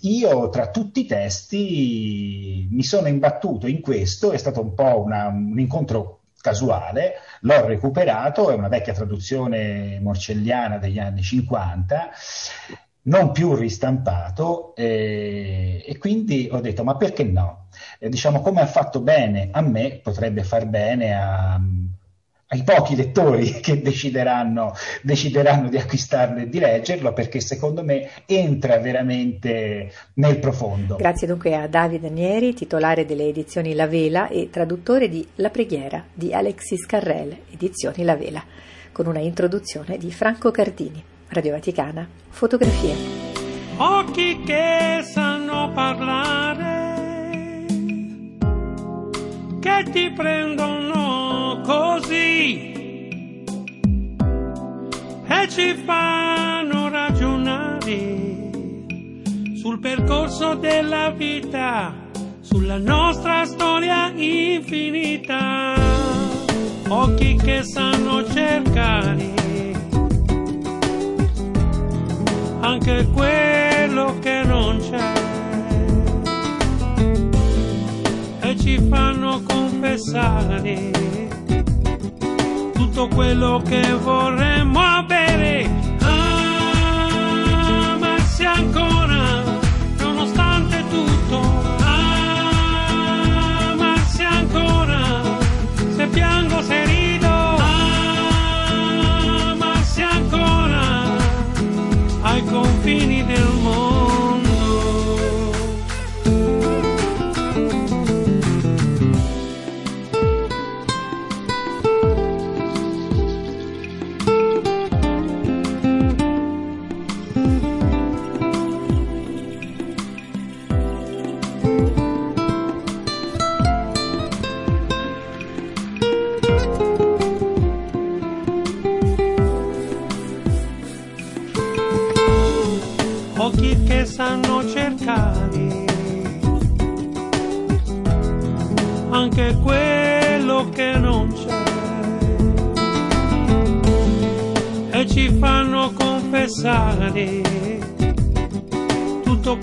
Io 0.00 0.48
tra 0.50 0.70
tutti 0.70 1.00
i 1.00 1.06
testi 1.06 2.68
mi 2.70 2.84
sono 2.84 3.08
imbattuto 3.08 3.66
in 3.66 3.80
questo, 3.80 4.32
è 4.32 4.36
stato 4.36 4.60
un 4.60 4.74
po' 4.74 5.02
una, 5.02 5.26
un 5.28 5.58
incontro 5.58 6.20
casuale, 6.40 7.14
l'ho 7.46 7.66
recuperato, 7.66 8.50
è 8.50 8.54
una 8.54 8.68
vecchia 8.68 8.92
traduzione 8.92 10.00
morcelliana 10.00 10.78
degli 10.78 10.98
anni 10.98 11.22
50, 11.22 12.10
non 13.02 13.30
più 13.30 13.54
ristampato 13.54 14.74
eh, 14.74 15.82
e 15.86 15.96
quindi 15.96 16.48
ho 16.50 16.60
detto 16.60 16.82
ma 16.82 16.96
perché 16.96 17.22
no? 17.22 17.68
Eh, 18.00 18.08
diciamo 18.08 18.40
come 18.40 18.60
ha 18.60 18.66
fatto 18.66 19.00
bene 19.00 19.50
a 19.52 19.60
me 19.60 20.00
potrebbe 20.02 20.42
far 20.42 20.66
bene 20.66 21.14
a, 21.14 21.60
ai 22.48 22.62
pochi 22.62 22.94
lettori 22.94 23.58
che 23.60 23.80
decideranno, 23.80 24.72
decideranno, 25.02 25.68
di 25.68 25.78
acquistarlo 25.78 26.40
e 26.40 26.48
di 26.48 26.58
leggerlo 26.58 27.12
perché 27.12 27.40
secondo 27.40 27.82
me 27.82 28.08
entra 28.26 28.78
veramente 28.78 29.92
nel 30.14 30.38
profondo. 30.38 30.96
Grazie 30.96 31.26
dunque 31.26 31.56
a 31.56 31.66
Davide 31.66 32.10
Nieri, 32.10 32.54
titolare 32.54 33.04
delle 33.04 33.28
edizioni 33.28 33.74
La 33.74 33.86
Vela 33.86 34.28
e 34.28 34.48
traduttore 34.50 35.08
di 35.08 35.26
La 35.36 35.50
preghiera 35.50 36.04
di 36.12 36.32
Alexis 36.32 36.86
Carrel, 36.86 37.36
edizioni 37.52 38.04
La 38.04 38.16
Vela, 38.16 38.44
con 38.92 39.06
una 39.06 39.20
introduzione 39.20 39.98
di 39.98 40.12
Franco 40.12 40.50
Cardini. 40.50 41.02
Radio 41.28 41.52
Vaticana, 41.52 42.08
fotografie. 42.28 42.94
Occhi 43.78 44.42
che 44.44 45.02
sanno 45.02 45.72
parlare, 45.72 46.94
che 49.60 49.90
ti 49.90 50.10
prendono 50.12 51.35
così. 51.64 52.74
E 55.28 55.48
ci 55.48 55.74
fanno 55.84 56.88
ragionare 56.88 58.50
sul 59.56 59.78
percorso 59.80 60.54
della 60.54 61.10
vita, 61.10 61.92
sulla 62.40 62.78
nostra 62.78 63.44
storia 63.44 64.12
infinita, 64.14 65.74
occhi 66.88 67.36
che 67.36 67.62
sanno 67.62 68.24
cercare 68.28 69.34
anche 72.60 73.06
quello 73.12 74.18
che 74.20 74.42
non 74.44 74.78
c'è. 74.78 75.12
E 78.40 78.56
ci 78.58 78.78
fanno 78.88 79.42
confessare 79.42 81.25
tutto 82.96 83.14
quello 83.14 83.62
che 83.62 83.92
vorremmo 83.92 84.80
avere. 84.80 85.70
Amarsi 87.92 88.44
ancora, 88.46 89.42
nonostante 89.98 90.82
tutto. 90.88 91.42
Amarsi 93.68 94.22
ancora, 94.22 95.20
se 95.94 96.06
piango, 96.06 96.62
se 96.62 96.84
rido. 96.86 97.28
Amarsi 99.50 100.00
ancora, 100.00 101.18
ai 102.22 102.42
confini 102.44 103.26
del 103.26 103.55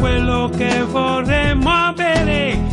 quello 0.03 0.49
che 0.49 0.83
vorremmo 0.83 1.69
avere 1.69 2.71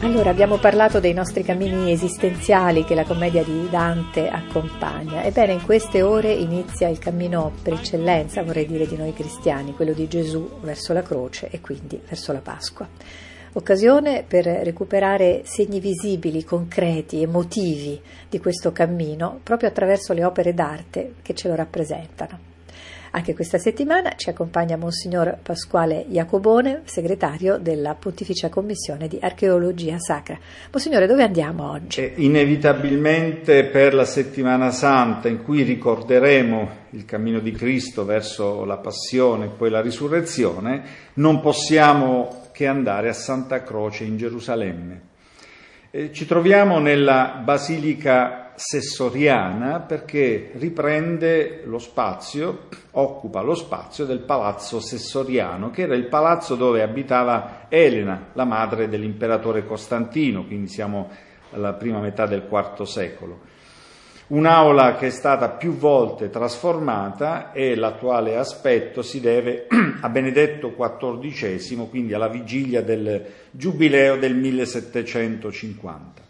Allora, 0.00 0.28
abbiamo 0.28 0.58
parlato 0.58 1.00
dei 1.00 1.14
nostri 1.14 1.42
cammini 1.42 1.90
esistenziali 1.90 2.84
che 2.84 2.94
la 2.94 3.04
commedia 3.04 3.42
di 3.42 3.68
Dante 3.70 4.28
accompagna. 4.28 5.24
Ebbene, 5.24 5.54
in 5.54 5.62
queste 5.64 6.02
ore 6.02 6.30
inizia 6.32 6.88
il 6.88 6.98
cammino 6.98 7.52
per 7.62 7.72
eccellenza, 7.72 8.42
vorrei 8.42 8.66
dire, 8.66 8.86
di 8.86 8.96
noi 8.96 9.14
cristiani, 9.14 9.74
quello 9.74 9.92
di 9.92 10.06
Gesù 10.06 10.60
verso 10.60 10.92
la 10.92 11.02
croce 11.02 11.48
e 11.50 11.60
quindi 11.60 11.98
verso 12.06 12.32
la 12.32 12.40
Pasqua. 12.40 12.86
Occasione 13.56 14.24
per 14.26 14.46
recuperare 14.46 15.42
segni 15.44 15.78
visibili, 15.78 16.42
concreti, 16.42 17.22
emotivi 17.22 18.00
di 18.28 18.40
questo 18.40 18.72
cammino 18.72 19.38
proprio 19.44 19.68
attraverso 19.68 20.12
le 20.12 20.24
opere 20.24 20.54
d'arte 20.54 21.14
che 21.22 21.34
ce 21.34 21.46
lo 21.46 21.54
rappresentano. 21.54 22.52
Anche 23.12 23.32
questa 23.32 23.58
settimana 23.58 24.14
ci 24.16 24.28
accompagna 24.28 24.76
Monsignor 24.76 25.38
Pasquale 25.40 26.04
Jacobone, 26.08 26.80
segretario 26.82 27.58
della 27.58 27.94
Pontificia 27.94 28.48
Commissione 28.48 29.06
di 29.06 29.18
Archeologia 29.20 30.00
Sacra. 30.00 30.36
Monsignore, 30.72 31.06
dove 31.06 31.22
andiamo 31.22 31.70
oggi? 31.70 32.00
Eh, 32.00 32.14
inevitabilmente 32.16 33.66
per 33.66 33.94
la 33.94 34.04
settimana 34.04 34.72
santa 34.72 35.28
in 35.28 35.44
cui 35.44 35.62
ricorderemo 35.62 36.68
il 36.90 37.04
cammino 37.04 37.38
di 37.38 37.52
Cristo 37.52 38.04
verso 38.04 38.64
la 38.64 38.78
passione 38.78 39.44
e 39.44 39.50
poi 39.50 39.70
la 39.70 39.80
risurrezione, 39.80 40.82
non 41.14 41.40
possiamo 41.40 42.42
che 42.54 42.68
andare 42.68 43.08
a 43.08 43.12
Santa 43.12 43.64
Croce 43.64 44.04
in 44.04 44.16
Gerusalemme 44.16 45.12
Eh, 45.96 46.12
ci 46.12 46.26
troviamo 46.26 46.80
nella 46.80 47.40
Basilica 47.44 48.50
Sessoriana 48.56 49.78
perché 49.78 50.50
riprende 50.56 51.62
lo 51.66 51.78
spazio, 51.78 52.66
occupa 52.90 53.42
lo 53.42 53.54
spazio 53.54 54.04
del 54.04 54.18
palazzo 54.18 54.80
Sessoriano, 54.80 55.70
che 55.70 55.82
era 55.82 55.94
il 55.94 56.08
palazzo 56.08 56.56
dove 56.56 56.82
abitava 56.82 57.66
Elena, 57.68 58.30
la 58.32 58.44
madre 58.44 58.88
dell'imperatore 58.88 59.64
Costantino, 59.64 60.44
quindi 60.44 60.66
siamo 60.66 61.10
alla 61.52 61.74
prima 61.74 62.00
metà 62.00 62.26
del 62.26 62.48
IV 62.50 62.82
secolo. 62.82 63.38
Un'aula 64.26 64.96
che 64.96 65.08
è 65.08 65.10
stata 65.10 65.50
più 65.50 65.76
volte 65.76 66.30
trasformata 66.30 67.52
e 67.52 67.74
l'attuale 67.74 68.36
aspetto 68.36 69.02
si 69.02 69.20
deve 69.20 69.66
a 70.00 70.08
Benedetto 70.08 70.74
XIV, 70.74 71.88
quindi 71.90 72.14
alla 72.14 72.28
vigilia 72.28 72.80
del 72.82 73.22
giubileo 73.50 74.16
del 74.16 74.34
1750. 74.34 76.22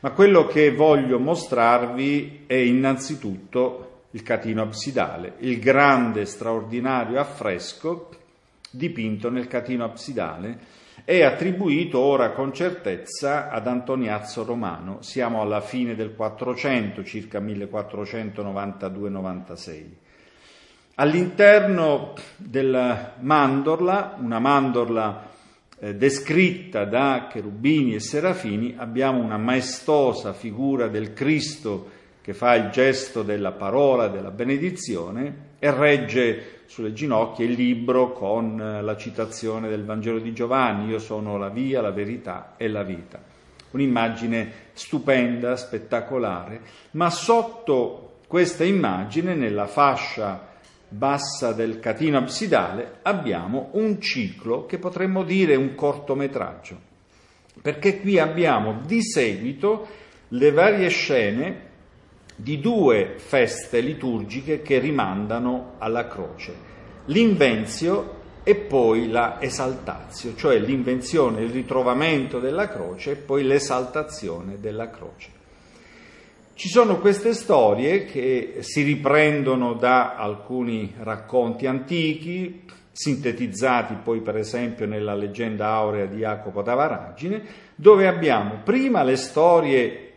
Ma 0.00 0.10
quello 0.12 0.46
che 0.46 0.72
voglio 0.72 1.18
mostrarvi 1.18 2.44
è 2.46 2.54
innanzitutto 2.54 4.04
il 4.12 4.22
catino 4.22 4.62
absidale, 4.62 5.34
il 5.40 5.58
grande 5.58 6.24
straordinario 6.24 7.20
affresco 7.20 8.08
dipinto 8.70 9.28
nel 9.28 9.48
catino 9.48 9.84
absidale 9.84 10.58
è 11.04 11.22
attribuito 11.22 11.98
ora 11.98 12.32
con 12.32 12.52
certezza 12.52 13.50
ad 13.50 13.66
Antoniazzo 13.66 14.44
Romano. 14.44 15.02
Siamo 15.02 15.40
alla 15.40 15.60
fine 15.60 15.94
del 15.94 16.14
400, 16.14 17.04
circa 17.04 17.40
1492-96. 17.40 19.84
All'interno 20.94 22.14
della 22.36 23.14
mandorla, 23.20 24.16
una 24.20 24.38
mandorla 24.38 25.28
eh, 25.78 25.94
descritta 25.94 26.84
da 26.84 27.28
cherubini 27.30 27.94
e 27.94 28.00
serafini, 28.00 28.74
abbiamo 28.76 29.22
una 29.22 29.38
maestosa 29.38 30.32
figura 30.32 30.88
del 30.88 31.12
Cristo 31.12 31.96
che 32.20 32.34
fa 32.34 32.56
il 32.56 32.70
gesto 32.70 33.22
della 33.22 33.52
parola, 33.52 34.08
della 34.08 34.30
benedizione 34.30 35.47
e 35.58 35.70
regge 35.70 36.56
sulle 36.66 36.92
ginocchia 36.92 37.44
il 37.44 37.52
libro 37.52 38.12
con 38.12 38.60
eh, 38.60 38.82
la 38.82 38.96
citazione 38.96 39.68
del 39.68 39.84
Vangelo 39.84 40.18
di 40.18 40.32
Giovanni, 40.32 40.90
io 40.90 40.98
sono 40.98 41.38
la 41.38 41.48
via, 41.48 41.80
la 41.80 41.90
verità 41.90 42.54
e 42.56 42.68
la 42.68 42.82
vita. 42.82 43.20
Un'immagine 43.70 44.52
stupenda, 44.72 45.56
spettacolare, 45.56 46.60
ma 46.92 47.10
sotto 47.10 48.20
questa 48.26 48.64
immagine, 48.64 49.34
nella 49.34 49.66
fascia 49.66 50.46
bassa 50.88 51.52
del 51.52 51.80
catino 51.80 52.18
absidale, 52.18 52.98
abbiamo 53.02 53.70
un 53.72 54.00
ciclo 54.00 54.66
che 54.66 54.78
potremmo 54.78 55.22
dire 55.22 55.54
un 55.54 55.74
cortometraggio, 55.74 56.78
perché 57.60 58.00
qui 58.00 58.18
abbiamo 58.18 58.80
di 58.84 59.02
seguito 59.02 59.86
le 60.28 60.50
varie 60.50 60.88
scene 60.88 61.67
di 62.40 62.60
due 62.60 63.14
feste 63.16 63.80
liturgiche 63.80 64.62
che 64.62 64.78
rimandano 64.78 65.74
alla 65.78 66.06
croce, 66.06 66.54
l'invenzio 67.06 68.14
e 68.44 68.54
poi 68.54 69.08
la 69.08 69.40
esaltazio, 69.40 70.36
cioè 70.36 70.56
l'invenzione, 70.60 71.42
il 71.42 71.50
ritrovamento 71.50 72.38
della 72.38 72.68
croce 72.68 73.10
e 73.10 73.16
poi 73.16 73.42
l'esaltazione 73.42 74.60
della 74.60 74.88
croce. 74.88 75.30
Ci 76.54 76.68
sono 76.68 77.00
queste 77.00 77.34
storie 77.34 78.04
che 78.04 78.58
si 78.60 78.82
riprendono 78.82 79.74
da 79.74 80.14
alcuni 80.14 80.94
racconti 81.00 81.66
antichi, 81.66 82.64
sintetizzati 82.92 83.96
poi 84.02 84.20
per 84.20 84.36
esempio 84.36 84.86
nella 84.86 85.14
leggenda 85.14 85.70
aurea 85.70 86.06
di 86.06 86.18
Jacopo 86.18 86.62
da 86.62 86.74
Varagine, 86.74 87.42
dove 87.74 88.06
abbiamo 88.06 88.60
prima 88.62 89.02
le 89.02 89.16
storie 89.16 90.07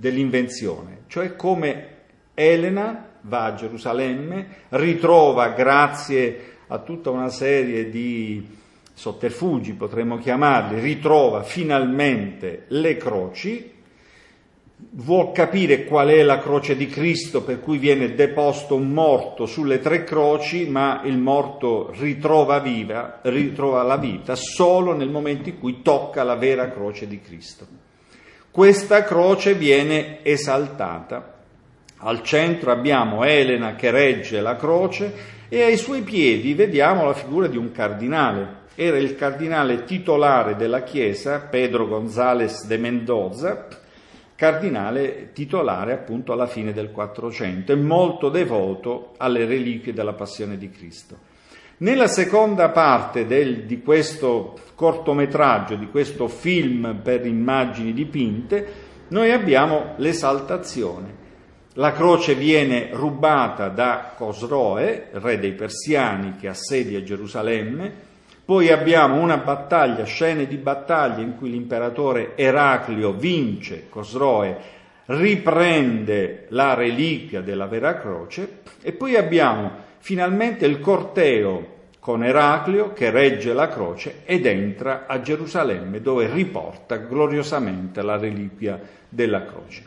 dell'invenzione, 0.00 1.02
cioè 1.08 1.36
come 1.36 1.98
Elena 2.34 3.08
va 3.22 3.44
a 3.44 3.54
Gerusalemme, 3.54 4.46
ritrova 4.70 5.50
grazie 5.50 6.56
a 6.68 6.78
tutta 6.78 7.10
una 7.10 7.28
serie 7.28 7.90
di 7.90 8.58
sotterfugi, 8.94 9.74
potremmo 9.74 10.16
chiamarli, 10.18 10.80
ritrova 10.80 11.42
finalmente 11.42 12.64
le 12.68 12.96
croci, 12.96 13.78
vuol 14.92 15.32
capire 15.32 15.84
qual 15.84 16.08
è 16.08 16.22
la 16.22 16.38
croce 16.38 16.76
di 16.76 16.86
Cristo 16.86 17.42
per 17.42 17.60
cui 17.60 17.76
viene 17.76 18.14
deposto 18.14 18.74
un 18.74 18.88
morto 18.88 19.44
sulle 19.44 19.80
tre 19.80 20.04
croci, 20.04 20.66
ma 20.66 21.02
il 21.04 21.18
morto 21.18 21.92
ritrova, 21.98 22.58
viva, 22.60 23.20
ritrova 23.22 23.82
la 23.82 23.98
vita 23.98 24.34
solo 24.34 24.94
nel 24.94 25.10
momento 25.10 25.50
in 25.50 25.58
cui 25.58 25.82
tocca 25.82 26.22
la 26.22 26.36
vera 26.36 26.70
croce 26.70 27.06
di 27.06 27.20
Cristo. 27.20 27.88
Questa 28.52 29.04
croce 29.04 29.54
viene 29.54 30.24
esaltata. 30.24 31.34
Al 31.98 32.20
centro 32.24 32.72
abbiamo 32.72 33.22
Elena 33.22 33.76
che 33.76 33.92
regge 33.92 34.40
la 34.40 34.56
croce 34.56 35.38
e 35.48 35.62
ai 35.62 35.76
suoi 35.76 36.02
piedi 36.02 36.54
vediamo 36.54 37.04
la 37.04 37.14
figura 37.14 37.46
di 37.46 37.56
un 37.56 37.70
cardinale. 37.70 38.58
Era 38.74 38.96
il 38.96 39.14
cardinale 39.14 39.84
titolare 39.84 40.56
della 40.56 40.82
Chiesa, 40.82 41.38
Pedro 41.38 41.86
González 41.86 42.66
de 42.66 42.76
Mendoza, 42.76 43.68
cardinale 44.34 45.30
titolare 45.32 45.92
appunto 45.92 46.32
alla 46.32 46.48
fine 46.48 46.72
del 46.72 46.90
400 46.90 47.70
e 47.70 47.76
molto 47.76 48.30
devoto 48.30 49.12
alle 49.18 49.44
reliquie 49.44 49.92
della 49.92 50.14
passione 50.14 50.58
di 50.58 50.70
Cristo. 50.70 51.29
Nella 51.82 52.08
seconda 52.08 52.68
parte 52.68 53.26
del, 53.26 53.64
di 53.64 53.80
questo 53.80 54.58
cortometraggio, 54.74 55.76
di 55.76 55.88
questo 55.88 56.28
film 56.28 57.00
per 57.02 57.24
immagini 57.24 57.94
dipinte, 57.94 58.88
noi 59.08 59.32
abbiamo 59.32 59.94
l'esaltazione. 59.96 61.16
La 61.74 61.92
croce 61.92 62.34
viene 62.34 62.90
rubata 62.92 63.68
da 63.68 64.12
Cosroe, 64.14 65.08
re 65.12 65.38
dei 65.38 65.52
Persiani 65.52 66.36
che 66.36 66.48
assedia 66.48 67.02
Gerusalemme, 67.02 67.90
poi 68.44 68.70
abbiamo 68.70 69.18
una 69.18 69.38
battaglia, 69.38 70.04
scene 70.04 70.46
di 70.46 70.56
battaglia 70.58 71.22
in 71.22 71.38
cui 71.38 71.48
l'imperatore 71.48 72.36
Eraclio 72.36 73.12
vince. 73.12 73.88
Cosroe, 73.88 74.58
riprende 75.06 76.44
la 76.50 76.74
reliquia 76.74 77.40
della 77.40 77.66
vera 77.66 77.98
croce. 77.98 78.58
E 78.82 78.92
poi 78.92 79.16
abbiamo 79.16 79.88
finalmente 80.00 80.66
il 80.66 80.80
corteo 80.80 81.78
con 82.00 82.24
Eraclio 82.24 82.92
che 82.92 83.10
regge 83.10 83.52
la 83.52 83.68
croce 83.68 84.22
ed 84.24 84.46
entra 84.46 85.04
a 85.06 85.20
Gerusalemme 85.20 86.00
dove 86.00 86.30
riporta 86.32 86.96
gloriosamente 86.96 88.02
la 88.02 88.16
reliquia 88.16 88.80
della 89.08 89.44
croce. 89.44 89.84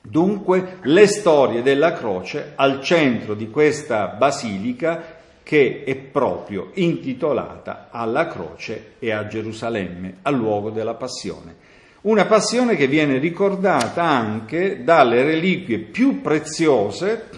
Dunque 0.00 0.78
le 0.82 1.06
storie 1.06 1.62
della 1.62 1.92
croce 1.92 2.52
al 2.54 2.80
centro 2.82 3.34
di 3.34 3.50
questa 3.50 4.06
basilica 4.06 5.14
che 5.42 5.84
è 5.84 5.94
proprio 5.94 6.70
intitolata 6.74 7.88
alla 7.90 8.26
croce 8.26 8.94
e 8.98 9.12
a 9.12 9.26
Gerusalemme, 9.26 10.18
al 10.22 10.34
luogo 10.34 10.70
della 10.70 10.94
passione. 10.94 11.54
Una 12.02 12.24
passione 12.24 12.76
che 12.76 12.86
viene 12.86 13.18
ricordata 13.18 14.02
anche 14.02 14.82
dalle 14.84 15.22
reliquie 15.22 15.78
più 15.78 16.20
preziose 16.20 17.28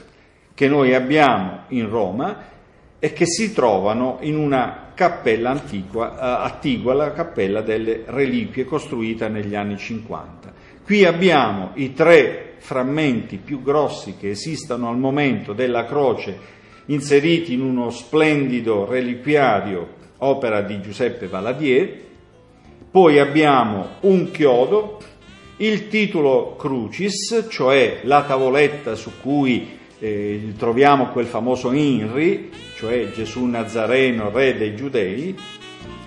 che 0.58 0.66
noi 0.66 0.92
abbiamo 0.92 1.66
in 1.68 1.88
Roma 1.88 2.36
e 2.98 3.12
che 3.12 3.26
si 3.26 3.54
trovano 3.54 4.18
in 4.22 4.36
una 4.36 4.90
cappella 4.92 5.50
antiqua, 5.50 6.08
uh, 6.08 6.46
attigua, 6.46 6.94
la 6.94 7.12
cappella 7.12 7.60
delle 7.60 8.02
reliquie 8.06 8.64
costruita 8.64 9.28
negli 9.28 9.54
anni 9.54 9.76
50. 9.76 10.52
Qui 10.84 11.04
abbiamo 11.04 11.70
i 11.74 11.94
tre 11.94 12.54
frammenti 12.58 13.36
più 13.36 13.62
grossi 13.62 14.16
che 14.18 14.30
esistono 14.30 14.88
al 14.88 14.98
momento 14.98 15.52
della 15.52 15.84
croce 15.84 16.36
inseriti 16.86 17.52
in 17.52 17.60
uno 17.60 17.90
splendido 17.90 18.84
reliquiario 18.84 19.90
opera 20.16 20.62
di 20.62 20.80
Giuseppe 20.80 21.28
Valadier, 21.28 22.00
poi 22.90 23.20
abbiamo 23.20 23.90
un 24.00 24.32
chiodo, 24.32 24.98
il 25.58 25.86
titolo 25.86 26.56
Crucis, 26.56 27.46
cioè 27.48 28.00
la 28.02 28.24
tavoletta 28.24 28.96
su 28.96 29.12
cui 29.22 29.76
eh, 29.98 30.54
troviamo 30.56 31.08
quel 31.08 31.26
famoso 31.26 31.72
Inri, 31.72 32.50
cioè 32.76 33.10
Gesù 33.10 33.44
Nazareno, 33.44 34.30
re 34.30 34.56
dei 34.56 34.74
giudei, 34.74 35.36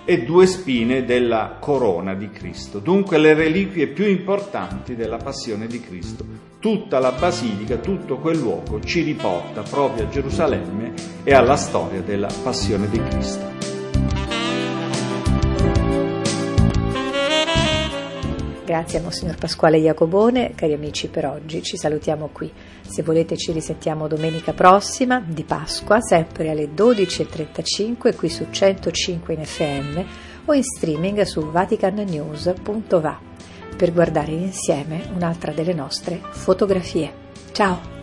e 0.03 0.23
due 0.23 0.47
spine 0.47 1.05
della 1.05 1.57
corona 1.59 2.15
di 2.15 2.29
Cristo. 2.29 2.79
Dunque 2.79 3.17
le 3.17 3.33
reliquie 3.33 3.87
più 3.87 4.05
importanti 4.05 4.95
della 4.95 5.17
passione 5.17 5.67
di 5.67 5.79
Cristo. 5.79 6.25
Tutta 6.59 6.99
la 6.99 7.11
basilica, 7.11 7.77
tutto 7.77 8.17
quel 8.17 8.37
luogo 8.37 8.79
ci 8.81 9.01
riporta 9.01 9.61
proprio 9.61 10.05
a 10.05 10.09
Gerusalemme 10.09 10.93
e 11.23 11.33
alla 11.33 11.55
storia 11.55 12.01
della 12.01 12.29
passione 12.43 12.87
di 12.89 13.01
Cristo. 13.01 13.50
Grazie 18.71 18.99
a 18.99 19.01
Monsignor 19.01 19.35
Pasquale 19.35 19.79
Iacobone, 19.79 20.53
cari 20.55 20.71
amici 20.71 21.09
per 21.09 21.25
oggi, 21.25 21.61
ci 21.61 21.75
salutiamo 21.75 22.29
qui. 22.31 22.49
Se 22.87 23.03
volete 23.03 23.35
ci 23.35 23.51
risentiamo 23.51 24.07
domenica 24.07 24.53
prossima 24.53 25.19
di 25.19 25.43
Pasqua, 25.43 25.99
sempre 25.99 26.49
alle 26.49 26.69
12.35 26.73 28.15
qui 28.15 28.29
su 28.29 28.47
105 28.49 29.33
in 29.33 29.43
FM 29.43 30.03
o 30.45 30.53
in 30.53 30.63
streaming 30.63 31.23
su 31.23 31.51
vaticannews.va. 31.51 33.19
per 33.75 33.91
guardare 33.91 34.31
insieme 34.31 35.03
un'altra 35.13 35.51
delle 35.51 35.73
nostre 35.73 36.21
fotografie. 36.31 37.11
Ciao! 37.51 38.00